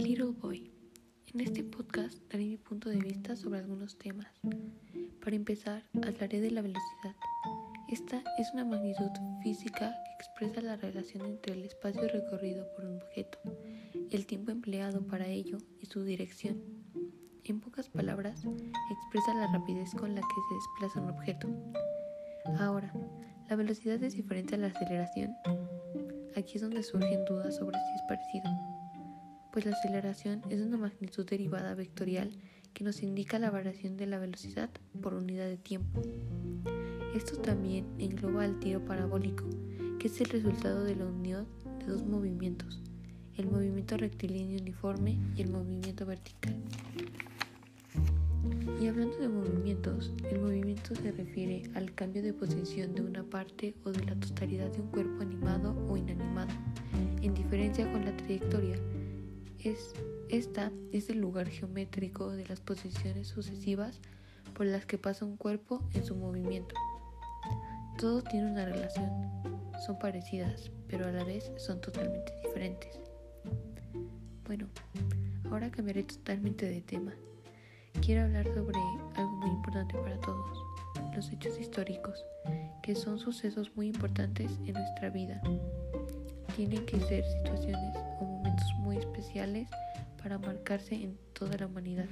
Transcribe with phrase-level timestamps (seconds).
[0.00, 0.70] Little Boy.
[1.34, 4.28] En este podcast daré mi punto de vista sobre algunos temas.
[5.22, 7.14] Para empezar, hablaré de la velocidad.
[7.90, 9.10] Esta es una magnitud
[9.42, 13.38] física que expresa la relación entre el espacio recorrido por un objeto,
[14.10, 16.62] el tiempo empleado para ello y su dirección.
[17.44, 18.46] En pocas palabras,
[18.90, 21.48] expresa la rapidez con la que se desplaza un objeto.
[22.58, 22.90] Ahora,
[23.50, 25.36] la velocidad es diferente a la aceleración.
[26.36, 28.69] Aquí es donde surgen dudas sobre si es parecido
[29.52, 32.30] pues la aceleración es una magnitud derivada vectorial
[32.72, 36.02] que nos indica la variación de la velocidad por unidad de tiempo.
[37.14, 39.44] Esto también engloba el tiro parabólico,
[39.98, 41.46] que es el resultado de la unión
[41.80, 42.82] de dos movimientos,
[43.36, 46.56] el movimiento rectilíneo uniforme y el movimiento vertical.
[48.80, 53.74] Y hablando de movimientos, el movimiento se refiere al cambio de posición de una parte
[53.84, 56.54] o de la totalidad de un cuerpo animado o inanimado,
[57.20, 58.78] en diferencia con la trayectoria,
[59.64, 59.94] es,
[60.28, 64.00] esta es el lugar geométrico de las posiciones sucesivas
[64.54, 66.74] por las que pasa un cuerpo en su movimiento.
[67.98, 69.10] Todo tiene una relación,
[69.84, 72.98] son parecidas, pero a la vez son totalmente diferentes.
[74.46, 74.66] Bueno,
[75.50, 77.12] ahora cambiaré totalmente de tema.
[78.02, 78.78] Quiero hablar sobre
[79.14, 80.58] algo muy importante para todos,
[81.14, 82.24] los hechos históricos,
[82.82, 85.40] que son sucesos muy importantes en nuestra vida.
[86.56, 88.39] Tienen que ser situaciones o
[88.78, 89.68] muy especiales
[90.22, 92.08] para marcarse en toda la humanidad.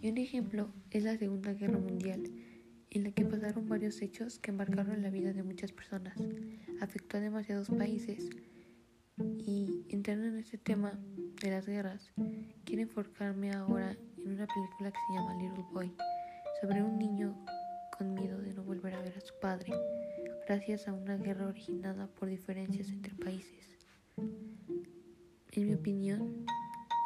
[0.00, 2.24] Y un ejemplo es la Segunda Guerra Mundial,
[2.90, 6.14] en la que pasaron varios hechos que marcaron la vida de muchas personas,
[6.80, 8.28] afectó a demasiados países.
[9.38, 10.98] Y entrando en este tema
[11.40, 12.12] de las guerras,
[12.64, 15.92] quiero enfocarme ahora en una película que se llama Little Boy,
[16.60, 17.36] sobre un niño
[17.96, 19.72] con miedo de no volver a ver a su padre,
[20.46, 23.78] gracias a una guerra originada por diferencias entre países.
[24.16, 26.44] En mi opinión,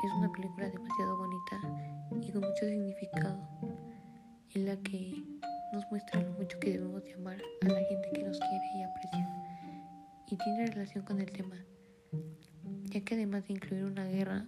[0.05, 3.39] es una película demasiado bonita y con mucho significado,
[4.55, 5.23] en la que
[5.73, 8.83] nos muestra lo mucho que debemos de amar a la gente que nos quiere y
[8.83, 9.29] aprecia.
[10.29, 11.57] Y tiene relación con el tema,
[12.85, 14.47] ya que además de incluir una guerra,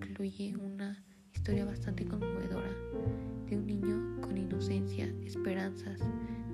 [0.00, 1.02] incluye una
[1.32, 2.70] historia bastante conmovedora
[3.48, 6.00] de un niño con inocencia, esperanzas,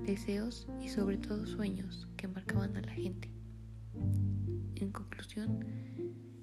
[0.05, 3.31] deseos y sobre todo sueños que marcaban a la gente.
[4.75, 5.63] En conclusión,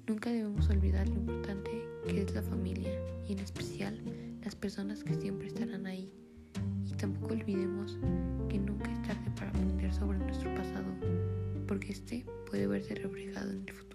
[0.09, 1.69] Nunca debemos olvidar lo importante
[2.07, 4.01] que es la familia y en especial
[4.43, 6.11] las personas que siempre estarán ahí.
[6.87, 7.99] Y tampoco olvidemos
[8.49, 10.87] que nunca es tarde para aprender sobre nuestro pasado,
[11.67, 13.88] porque este puede verse reflejado en el futuro.